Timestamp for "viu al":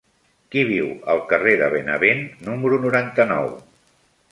0.69-1.21